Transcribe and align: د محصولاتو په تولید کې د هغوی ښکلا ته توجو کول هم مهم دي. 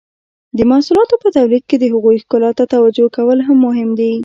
د 0.57 0.59
محصولاتو 0.71 1.15
په 1.23 1.29
تولید 1.37 1.63
کې 1.69 1.77
د 1.79 1.85
هغوی 1.93 2.17
ښکلا 2.23 2.51
ته 2.57 2.63
توجو 2.73 3.05
کول 3.17 3.39
هم 3.47 3.57
مهم 3.67 3.89
دي. 3.99 4.11